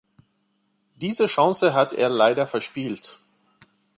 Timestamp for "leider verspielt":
2.09-3.19